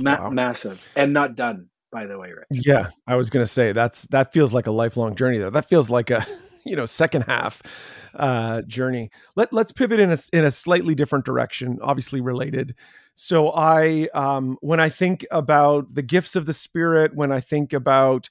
[0.00, 0.30] Ma- wow.
[0.30, 2.46] Massive and not done, by the way, Rick.
[2.50, 5.38] Yeah, I was going to say that's that feels like a lifelong journey.
[5.38, 6.26] Though that feels like a
[6.64, 7.62] you know second half
[8.14, 9.10] uh, journey.
[9.36, 12.74] Let let's pivot in a in a slightly different direction, obviously related.
[13.16, 17.72] So I um, when I think about the gifts of the spirit, when I think
[17.72, 18.28] about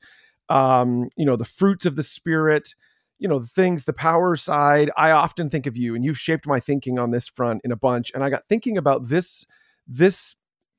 [0.49, 2.75] um, you know the fruits of the spirit,
[3.19, 6.45] you know the things, the power side, I often think of you, and you've shaped
[6.45, 8.11] my thinking on this front in a bunch.
[8.13, 9.45] And I got thinking about this
[9.87, 10.35] this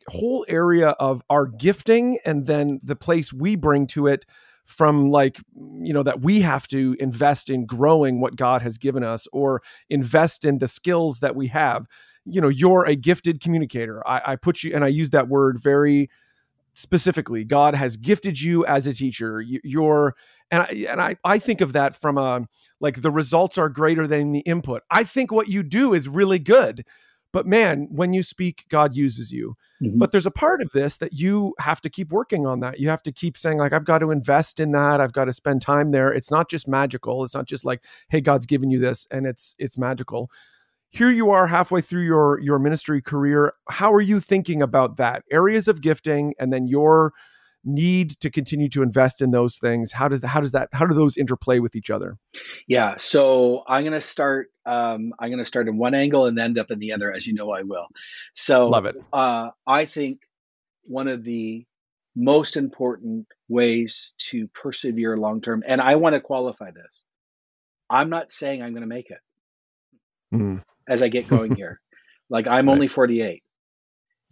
[0.08, 4.26] whole area of our gifting and then the place we bring to it
[4.64, 9.02] from like you know that we have to invest in growing what god has given
[9.04, 11.86] us or invest in the skills that we have.
[12.24, 14.06] You know you're a gifted communicator.
[14.06, 16.08] I, I put you and i use that word very
[16.74, 17.44] specifically.
[17.44, 19.40] God has gifted you as a teacher.
[19.40, 20.14] You, are
[20.50, 22.46] and I, and I, I think of that from a
[22.80, 26.38] like the results are greater than the input i think what you do is really
[26.38, 26.84] good
[27.34, 29.56] but man, when you speak, God uses you.
[29.82, 29.98] Mm-hmm.
[29.98, 32.78] But there's a part of this that you have to keep working on that.
[32.78, 35.00] You have to keep saying, like, I've got to invest in that.
[35.00, 36.12] I've got to spend time there.
[36.12, 37.24] It's not just magical.
[37.24, 40.30] It's not just like, hey, God's given you this and it's it's magical.
[40.90, 43.54] Here you are halfway through your your ministry career.
[43.68, 45.24] How are you thinking about that?
[45.32, 47.14] Areas of gifting and then your
[47.64, 49.92] need to continue to invest in those things?
[49.92, 52.18] How does how does that how do those interplay with each other?
[52.66, 56.58] Yeah so i'm going to start um, i'm to start in one angle and end
[56.58, 57.86] up in the other as you know i will.
[58.34, 58.96] So love it.
[59.12, 60.20] uh, i think
[60.86, 61.64] one of the
[62.16, 67.04] most important ways to persevere long term and i want to qualify this.
[67.90, 69.18] I'm not saying i'm going to make it
[70.34, 70.62] mm.
[70.88, 71.80] as i get going here.
[72.30, 72.72] Like i'm right.
[72.72, 73.42] only 48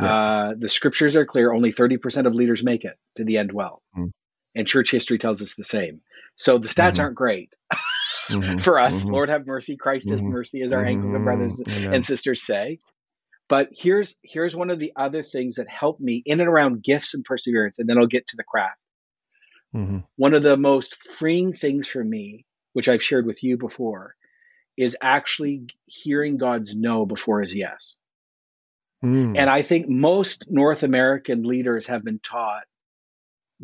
[0.03, 0.15] yeah.
[0.15, 1.53] Uh, the scriptures are clear.
[1.53, 3.83] Only 30% of leaders make it to the end well.
[3.97, 4.11] Mm.
[4.55, 6.01] And church history tells us the same.
[6.37, 7.01] So the stats mm-hmm.
[7.03, 7.55] aren't great
[8.29, 8.59] mm-hmm.
[8.59, 9.03] for us.
[9.03, 9.12] Mm-hmm.
[9.12, 9.77] Lord have mercy.
[9.77, 10.31] Christ has mm-hmm.
[10.31, 11.25] mercy, as our Anglican mm-hmm.
[11.25, 11.95] brothers Amen.
[11.95, 12.79] and sisters say.
[13.49, 17.15] But here's here's one of the other things that helped me in and around gifts
[17.15, 18.79] and perseverance, and then I'll get to the craft.
[19.75, 19.99] Mm-hmm.
[20.17, 24.15] One of the most freeing things for me, which I've shared with you before,
[24.77, 27.97] is actually hearing God's no before his yes.
[29.05, 29.37] Mm.
[29.37, 32.62] And I think most North American leaders have been taught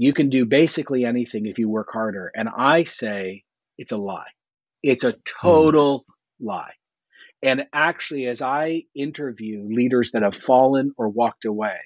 [0.00, 2.30] you can do basically anything if you work harder.
[2.32, 3.42] And I say
[3.76, 4.30] it's a lie.
[4.80, 6.46] It's a total mm.
[6.46, 6.74] lie.
[7.42, 11.78] And actually, as I interview leaders that have fallen or walked away,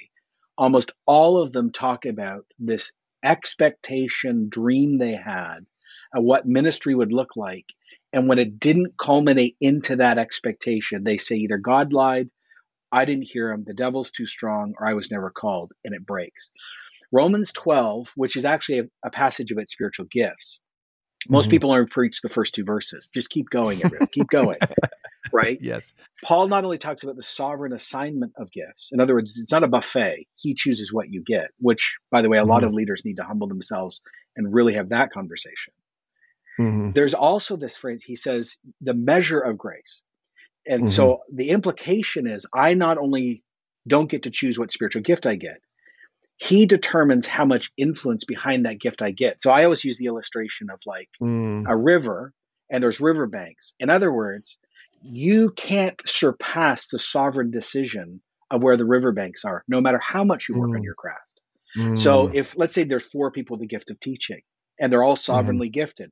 [0.59, 2.93] almost all of them talk about this
[3.25, 5.61] expectation dream they had
[6.15, 7.65] of what ministry would look like.
[8.13, 12.29] And when it didn't culminate into that expectation, they say either God lied
[12.93, 16.05] I didn't hear him, the devil's too strong, or I was never called, and it
[16.05, 16.51] breaks.
[17.11, 20.59] Romans 12, which is actually a, a passage about spiritual gifts.
[21.29, 21.51] Most mm-hmm.
[21.51, 23.09] people only preach the first two verses.
[23.13, 24.09] Just keep going, everyone.
[24.13, 24.59] keep going.
[25.33, 25.59] right?
[25.61, 25.95] yes.
[26.25, 29.63] Paul not only talks about the sovereign assignment of gifts, in other words, it's not
[29.63, 30.27] a buffet.
[30.37, 32.69] He chooses what you get, which, by the way, a lot mm-hmm.
[32.69, 34.03] of leaders need to humble themselves
[34.37, 35.75] and really have that conversation.
[36.59, 36.91] Mm-hmm.
[36.93, 40.03] There's also this phrase, he says, the measure of grace.
[40.67, 40.91] And mm-hmm.
[40.91, 43.43] so the implication is I not only
[43.87, 45.61] don't get to choose what spiritual gift I get,
[46.37, 49.43] he determines how much influence behind that gift I get.
[49.43, 51.65] So I always use the illustration of like mm.
[51.69, 52.33] a river
[52.71, 53.75] and there's riverbanks.
[53.79, 54.59] In other words,
[55.03, 58.21] you can't surpass the sovereign decision
[58.51, 60.77] of where the riverbanks are, no matter how much you work mm.
[60.77, 61.21] on your craft.
[61.77, 61.99] Mm.
[61.99, 64.43] So if let's say there's four people with the gift of teaching
[64.79, 65.33] and they're all mm-hmm.
[65.33, 66.11] sovereignly gifted,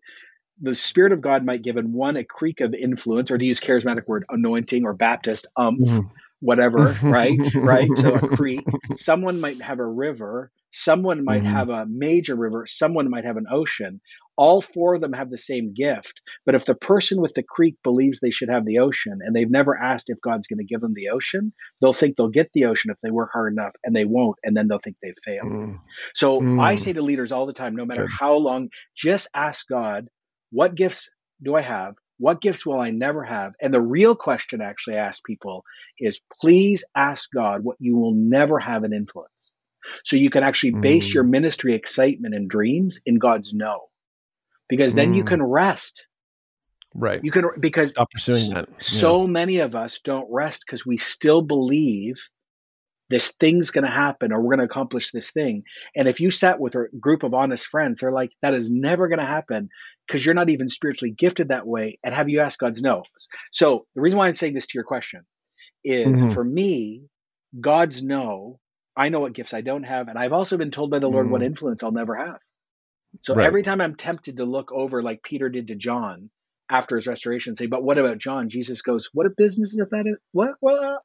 [0.60, 3.60] the Spirit of God might give in one a creek of influence, or to use
[3.60, 6.08] charismatic word, anointing or Baptist, umph, mm-hmm.
[6.40, 7.38] whatever, right?
[7.54, 7.88] right.
[7.94, 8.64] So a creek.
[8.96, 10.50] Someone might have a river.
[10.72, 11.52] Someone might mm-hmm.
[11.52, 12.64] have a major river.
[12.66, 14.00] Someone might have an ocean.
[14.36, 16.20] All four of them have the same gift.
[16.46, 19.50] But if the person with the creek believes they should have the ocean and they've
[19.50, 22.66] never asked if God's going to give them the ocean, they'll think they'll get the
[22.66, 24.36] ocean if they work hard enough and they won't.
[24.44, 25.52] And then they'll think they've failed.
[25.52, 25.80] Mm.
[26.14, 26.62] So mm.
[26.62, 28.16] I say to leaders all the time no matter Good.
[28.18, 30.08] how long, just ask God
[30.50, 31.10] what gifts
[31.42, 31.94] do I have?
[32.18, 33.54] What gifts will I never have?
[33.60, 35.64] And the real question I actually ask people
[35.98, 39.50] is please ask God what you will never have an influence.
[40.04, 41.14] So you can actually base mm.
[41.14, 43.88] your ministry excitement and dreams in God's no.
[44.68, 45.16] Because then mm.
[45.16, 46.06] you can rest.
[46.94, 47.24] Right.
[47.24, 48.68] You can because stop pursuing that.
[48.68, 48.76] Yeah.
[48.78, 52.16] So many of us don't rest because we still believe
[53.10, 55.64] this thing's going to happen or we're going to accomplish this thing.
[55.96, 59.08] And if you sat with a group of honest friends, they're like, that is never
[59.08, 59.68] going to happen
[60.06, 61.98] because you're not even spiritually gifted that way.
[62.04, 63.02] And have you asked God's no?
[63.50, 65.26] So the reason why I'm saying this to your question
[65.84, 66.32] is mm-hmm.
[66.32, 67.02] for me,
[67.60, 68.60] God's no,
[68.96, 70.06] I know what gifts I don't have.
[70.06, 71.32] And I've also been told by the Lord mm-hmm.
[71.32, 72.38] what influence I'll never have.
[73.22, 73.46] So right.
[73.46, 76.30] every time I'm tempted to look over like Peter did to John
[76.70, 78.48] after his restoration, say, but what about John?
[78.48, 80.16] Jesus goes, what a business is that?
[80.30, 80.50] What?
[80.60, 81.00] What?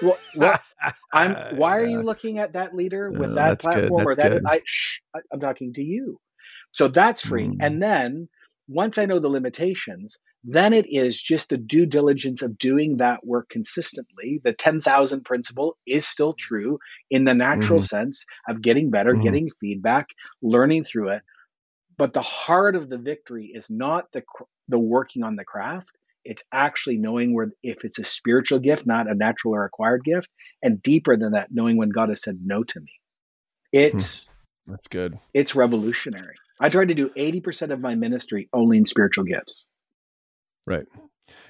[0.00, 0.62] What, what
[1.12, 1.56] I'm.
[1.56, 4.42] Why are you looking at that leader with that platform or that?
[4.46, 6.20] I, shh, I, am talking to you.
[6.72, 7.48] So that's free.
[7.48, 7.56] Mm.
[7.60, 8.28] And then
[8.68, 13.26] once I know the limitations, then it is just the due diligence of doing that
[13.26, 14.40] work consistently.
[14.44, 16.78] The 10,000 principle is still true
[17.10, 17.88] in the natural mm.
[17.88, 19.22] sense of getting better, mm.
[19.22, 20.06] getting feedback,
[20.42, 21.22] learning through it.
[21.96, 24.22] But the heart of the victory is not the
[24.68, 25.88] the working on the craft.
[26.24, 30.28] It's actually knowing where if it's a spiritual gift, not a natural or acquired gift,
[30.62, 32.92] and deeper than that, knowing when God has said no to me.
[33.72, 34.72] It's hmm.
[34.72, 35.18] that's good.
[35.34, 36.34] It's revolutionary.
[36.60, 39.64] I try to do 80% of my ministry only in spiritual gifts.
[40.66, 40.86] Right.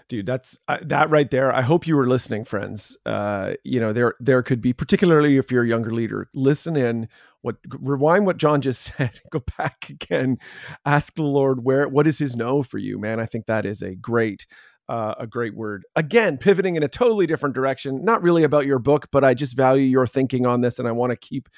[0.08, 1.54] Dude, that's uh, that right there.
[1.54, 2.96] I hope you were listening, friends.
[3.04, 7.08] Uh, you know, there there could be particularly if you're a younger leader, listen in.
[7.40, 9.20] What rewind what Jon just said.
[9.30, 10.38] Go back again.
[10.84, 13.20] Ask the Lord where what is His no for you, man.
[13.20, 14.46] I think that is a great
[14.88, 15.84] uh, a great word.
[15.96, 18.04] Again, pivoting in a totally different direction.
[18.04, 20.92] Not really about your book, but I just value your thinking on this, and I
[20.92, 21.48] want to keep,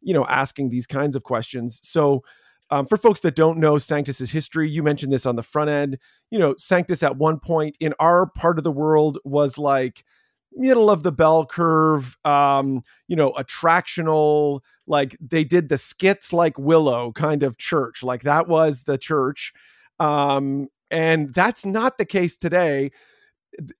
[0.00, 1.80] you know, asking these kinds of questions.
[1.82, 2.22] So
[2.70, 5.98] um, for folks that don't know Sanctus's history, you mentioned this on the front end.
[6.30, 10.04] You know, Sanctus at one point in our part of the world was like
[10.52, 14.60] middle of the bell curve, um, you know, attractional.
[14.86, 18.02] Like they did the skits like Willow kind of church.
[18.02, 19.52] Like that was the church.
[19.98, 22.92] Um, and that's not the case today.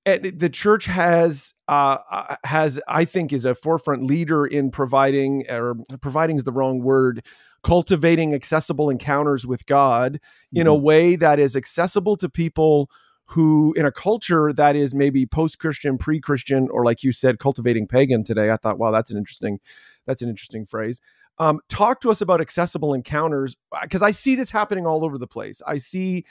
[0.07, 5.51] And the church has uh, uh, has I think is a forefront leader in providing
[5.51, 7.25] or providing is the wrong word
[7.64, 10.61] cultivating accessible encounters with God mm-hmm.
[10.61, 10.85] in a mm-hmm.
[10.85, 12.88] way that is accessible to people
[13.29, 18.22] who in a culture that is maybe post-christian pre-christian or like you said cultivating pagan
[18.22, 19.59] today i thought wow that's an interesting
[20.07, 21.00] that's an interesting phrase
[21.38, 25.27] um, talk to us about accessible encounters because i see this happening all over the
[25.27, 26.24] place i see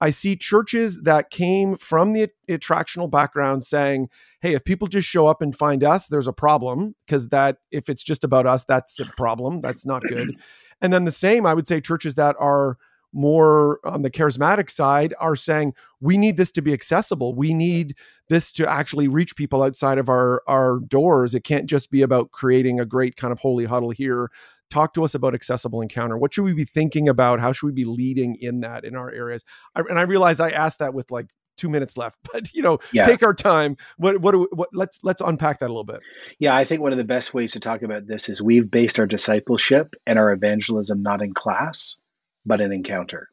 [0.00, 4.08] i see churches that came from the attractional background saying
[4.40, 7.88] hey if people just show up and find us there's a problem because that if
[7.88, 10.36] it's just about us that's a problem that's not good
[10.82, 12.76] And then the same, I would say, churches that are
[13.12, 17.34] more on the charismatic side are saying we need this to be accessible.
[17.34, 17.94] We need
[18.28, 21.34] this to actually reach people outside of our our doors.
[21.34, 24.30] It can't just be about creating a great kind of holy huddle here.
[24.70, 26.16] Talk to us about accessible encounter.
[26.16, 27.40] What should we be thinking about?
[27.40, 29.44] How should we be leading in that in our areas?
[29.74, 32.78] I, and i realize i asked that with like two minutes left but you know
[32.92, 33.04] yeah.
[33.04, 36.00] take our time what what, we, what let's let's unpack that a little bit
[36.38, 38.98] yeah i think one of the best ways to talk about this is we've based
[38.98, 41.96] our discipleship and our evangelism not in class
[42.44, 43.28] but in encounter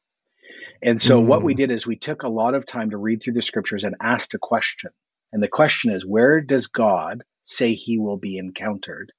[0.82, 1.26] and so mm.
[1.26, 1.58] what we mm.
[1.58, 4.34] did is we took a lot of time to read through the scriptures and asked
[4.34, 4.92] a question
[5.32, 9.12] and the question is where does god say he will be encountered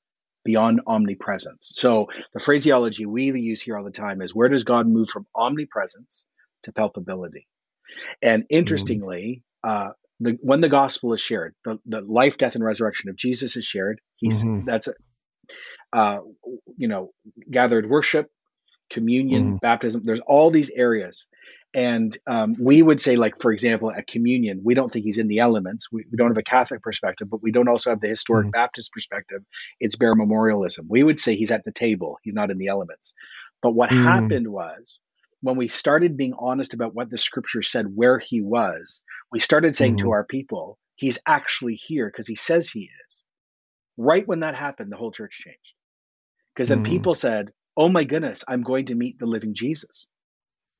[0.45, 4.87] beyond omnipresence so the phraseology we use here all the time is where does god
[4.87, 6.27] move from omnipresence
[6.63, 7.45] to palpability
[8.23, 8.57] and mm-hmm.
[8.57, 9.71] interestingly, mm.
[9.71, 13.57] uh, the when the gospel is shared, the, the life, death, and resurrection of Jesus
[13.57, 14.01] is shared.
[14.17, 14.67] He's mm-hmm.
[14.67, 14.95] that's a,
[15.93, 16.21] uh,
[16.77, 17.11] you know
[17.51, 18.31] gathered worship,
[18.91, 19.57] communion, mm-hmm.
[19.57, 20.03] baptism.
[20.05, 21.27] There's all these areas,
[21.73, 25.29] and um, we would say, like for example, at communion, we don't think he's in
[25.29, 25.87] the elements.
[25.91, 28.53] We, we don't have a Catholic perspective, but we don't also have the historic mm-hmm.
[28.53, 29.43] Baptist perspective.
[29.81, 30.87] It's bare memorialism.
[30.89, 32.19] We would say he's at the table.
[32.23, 33.15] He's not in the elements.
[33.63, 34.03] But what mm.
[34.03, 35.01] happened was
[35.43, 39.01] when we started being honest about what the scripture said, where he was,
[39.33, 40.07] we started saying mm-hmm.
[40.07, 43.25] to our people, he's actually here because he says he is.
[43.97, 45.75] Right when that happened, the whole church changed.
[46.55, 46.93] Because then mm-hmm.
[46.93, 50.07] people said, oh my goodness, I'm going to meet the living Jesus.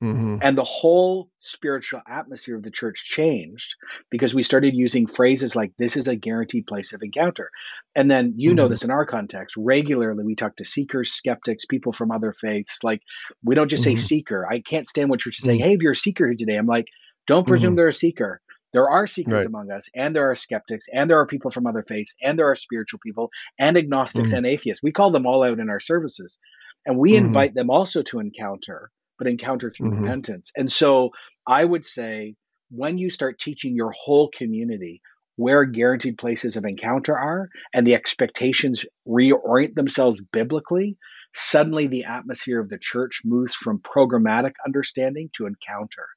[0.01, 0.37] Mm-hmm.
[0.41, 3.75] And the whole spiritual atmosphere of the church changed
[4.09, 7.51] because we started using phrases like, this is a guaranteed place of encounter.
[7.95, 8.57] And then, you mm-hmm.
[8.57, 12.79] know, this in our context, regularly we talk to seekers, skeptics, people from other faiths.
[12.83, 13.01] Like,
[13.43, 13.95] we don't just mm-hmm.
[13.97, 14.47] say seeker.
[14.49, 15.63] I can't stand what churches say, mm-hmm.
[15.63, 16.87] hey, if you're a seeker here today, I'm like,
[17.27, 17.75] don't presume mm-hmm.
[17.77, 18.41] they're a seeker.
[18.73, 19.45] There are seekers right.
[19.45, 22.49] among us, and there are skeptics, and there are people from other faiths, and there
[22.49, 24.37] are spiritual people, and agnostics mm-hmm.
[24.37, 24.81] and atheists.
[24.81, 26.39] We call them all out in our services.
[26.85, 28.89] And we invite them also to encounter
[29.21, 30.01] but encounter through mm-hmm.
[30.01, 30.51] repentance.
[30.55, 31.11] And so
[31.45, 32.33] I would say
[32.71, 34.99] when you start teaching your whole community
[35.35, 40.97] where guaranteed places of encounter are and the expectations reorient themselves biblically,
[41.35, 46.07] suddenly the atmosphere of the church moves from programmatic understanding to encounter.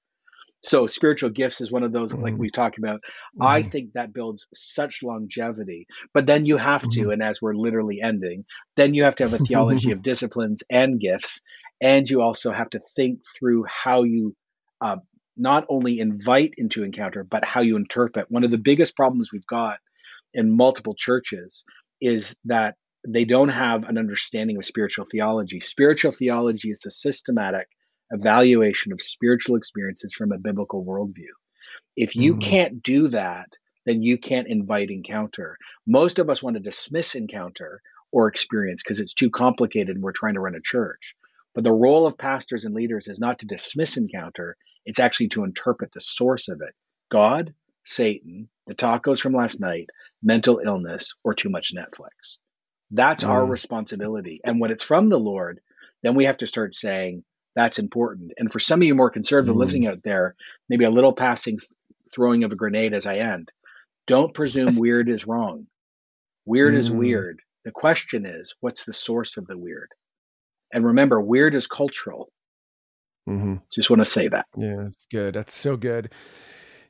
[0.63, 2.23] So spiritual gifts is one of those, mm-hmm.
[2.23, 3.01] like we talked about.
[3.01, 3.43] Mm-hmm.
[3.43, 5.87] I think that builds such longevity.
[6.15, 7.11] But then you have to, mm-hmm.
[7.11, 10.99] and as we're literally ending, then you have to have a theology of disciplines and
[10.99, 11.43] gifts
[11.81, 14.35] and you also have to think through how you
[14.81, 14.97] uh,
[15.37, 18.31] not only invite into encounter but how you interpret.
[18.31, 19.79] One of the biggest problems we've got
[20.33, 21.65] in multiple churches
[22.01, 22.75] is that
[23.07, 25.61] they don't have an understanding of spiritual theology.
[25.61, 27.69] Spiritual theology is the systematic
[28.11, 31.33] evaluation of spiritual experiences from a biblical worldview.
[31.97, 32.51] If you mm-hmm.
[32.51, 33.49] can't do that
[33.85, 35.57] then you can't invite encounter.
[35.87, 37.81] Most of us want to dismiss encounter
[38.13, 41.15] or experience because it's too complicated and we're trying to run a church
[41.55, 45.45] but the role of pastors and leaders is not to dismiss encounter, it's actually to
[45.45, 46.75] interpret the source of it
[47.11, 49.89] God, Satan, the tacos from last night,
[50.23, 52.39] mental illness, or too much Netflix.
[52.91, 53.29] That's mm.
[53.29, 54.41] our responsibility.
[54.45, 55.61] And when it's from the Lord,
[56.03, 58.33] then we have to start saying, that's important.
[58.37, 59.59] And for some of you more conservative mm.
[59.59, 60.35] living out there,
[60.69, 61.59] maybe a little passing
[62.13, 63.51] throwing of a grenade as I end.
[64.07, 65.67] Don't presume weird is wrong.
[66.45, 66.79] Weird mm.
[66.79, 67.41] is weird.
[67.65, 69.91] The question is, what's the source of the weird?
[70.75, 72.29] And remember, weird is cultural.
[73.27, 73.55] Mm-hmm.
[73.73, 74.45] Just want to say that.
[74.55, 75.35] Yeah, that's good.
[75.35, 76.13] That's so good.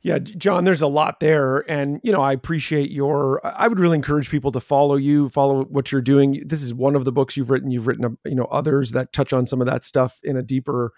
[0.02, 1.70] Yeah, Jon, there's a lot there.
[1.70, 5.64] And, you know, I appreciate your, I would really encourage people to follow you, follow
[5.64, 6.42] what you're doing.
[6.44, 7.70] This is one of the books you've written.
[7.70, 10.92] You've written, you know, others that touch on some of that stuff in a deeper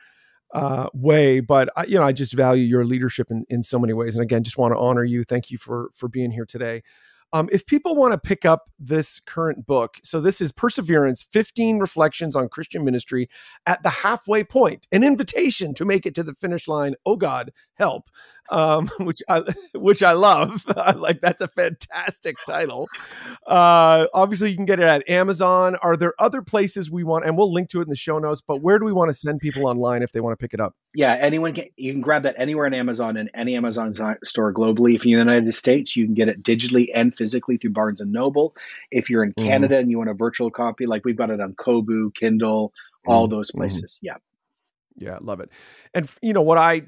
[0.54, 1.38] uh, way.
[1.40, 4.16] But, I, you know, I just value your leadership in, in so many ways.
[4.16, 5.22] And again, just want to honor you.
[5.22, 6.82] Thank you for, for being here today.
[7.36, 11.78] Um, if people want to pick up this current book, so this is Perseverance 15
[11.78, 13.28] Reflections on Christian Ministry
[13.66, 16.94] at the Halfway Point, an invitation to make it to the finish line.
[17.04, 18.04] Oh God, help
[18.50, 19.42] um, which I
[19.74, 20.64] which I love.
[20.96, 22.86] like that's a fantastic title.
[23.46, 25.76] Uh, obviously, you can get it at Amazon.
[25.76, 27.24] Are there other places we want?
[27.24, 28.42] And we'll link to it in the show notes.
[28.46, 30.60] But where do we want to send people online if they want to pick it
[30.60, 30.74] up?
[30.94, 31.66] Yeah, anyone can.
[31.76, 33.92] You can grab that anywhere on Amazon and any Amazon
[34.24, 34.94] store globally.
[34.94, 38.00] If you're in the United States, you can get it digitally and physically through Barnes
[38.00, 38.54] and Noble.
[38.90, 39.48] If you're in mm-hmm.
[39.48, 42.72] Canada and you want a virtual copy, like we've got it on Kobo, Kindle,
[43.06, 43.36] all mm-hmm.
[43.36, 43.98] those places.
[43.98, 44.06] Mm-hmm.
[44.06, 44.16] Yeah.
[44.96, 45.50] Yeah, love it.
[45.94, 46.82] And you know what I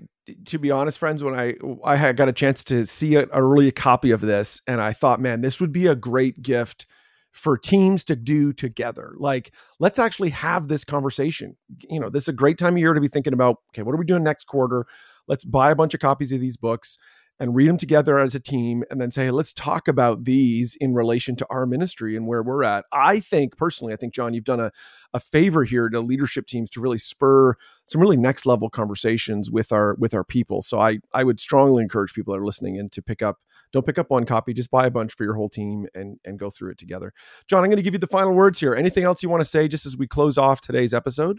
[0.47, 3.71] to be honest friends when I I had got a chance to see an early
[3.71, 6.87] copy of this and I thought, man, this would be a great gift
[7.33, 9.15] for teams to do together.
[9.17, 11.57] Like, let's actually have this conversation.
[11.89, 13.95] You know, this is a great time of year to be thinking about, okay, what
[13.95, 14.87] are we doing next quarter?
[15.29, 16.99] Let's buy a bunch of copies of these books
[17.41, 20.77] and read them together as a team and then say, hey, let's talk about these
[20.81, 22.85] in relation to our ministry and where we're at.
[22.93, 24.73] I think personally, I think, Jon, you've done a,
[25.15, 29.73] a favor here to leadership teams to really spur some really next level conversations with
[29.73, 30.63] our with our people.
[30.63, 33.39] So I I would strongly encourage people that are listening in to pick up
[33.73, 36.39] don't pick up one copy just buy a bunch for your whole team and and
[36.39, 37.13] go through it together
[37.47, 39.49] jon i'm going to give you the final words here anything else you want to
[39.49, 41.39] say just as we close off today's episode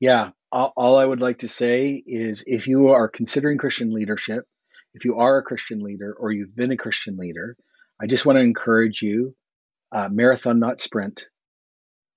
[0.00, 4.44] yeah all, all i would like to say is if you are considering christian leadership
[4.94, 7.56] if you are a Christian leader or you've been a Christian leader,
[8.00, 9.34] I just want to encourage you
[9.90, 11.26] uh, marathon, not sprint,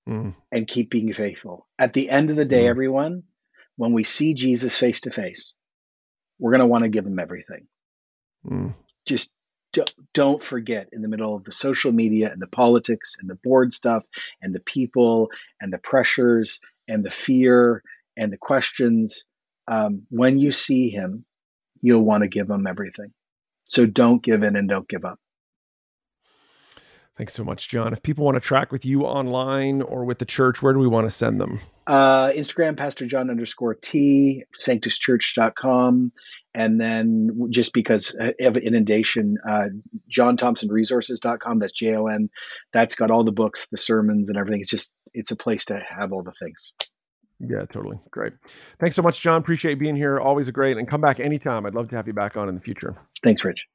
[0.07, 0.35] mm.
[0.51, 1.67] and keep being faithful.
[1.77, 2.69] At the end of the day, mm.
[2.69, 3.23] everyone,
[3.75, 5.53] when we see Jesus face to face,
[6.39, 7.67] we're going to want to give him everything.
[8.47, 8.75] Mm.
[9.05, 9.33] Just
[10.13, 13.73] don't forget in the middle of the social media and the politics and the board
[13.73, 14.03] stuff
[14.41, 15.29] and the people
[15.59, 17.83] and the pressures and the fear
[18.15, 19.25] and the questions.
[19.67, 21.25] Um, when you see him,
[21.81, 23.11] you'll want to give them everything.
[23.65, 25.19] So don't give in and don't give up.
[27.17, 27.93] Thanks so much, Jon.
[27.93, 30.87] If people want to track with you online or with the church, where do we
[30.87, 31.61] want to send them?
[31.87, 36.11] Uh, Instagram, Pastor Jon underscore T, sanctuschurch.com.
[36.53, 39.67] And then just because of inundation, uh,
[40.11, 41.59] jonthompsonresources.com.
[41.59, 42.29] That's J O N.
[42.73, 44.61] That's got all the books, the sermons, and everything.
[44.61, 46.73] It's just, it's a place to have all the things.
[47.39, 47.99] Yeah, totally.
[48.11, 48.33] Great.
[48.79, 49.41] Thanks so much, Jon.
[49.41, 50.19] Appreciate being here.
[50.19, 50.77] Always a great.
[50.77, 51.65] And come back anytime.
[51.65, 52.95] I'd love to have you back on in the future.
[53.23, 53.67] Thanks, Rich.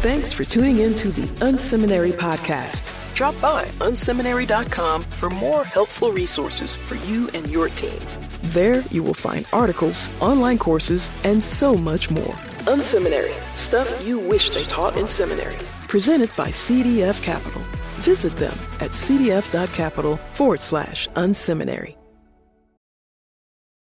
[0.00, 2.96] Thanks for tuning in to the Unseminary Podcast.
[3.14, 8.00] Drop by unseminary.com for more helpful resources for you and your team.
[8.44, 12.34] There you will find articles, online courses, and so much more.
[12.66, 15.56] Unseminary, stuff you wish they taught in seminary.
[15.86, 17.60] Presented by CDF Capital.
[18.00, 21.99] Visit them at cdf.capital forward slash unseminary.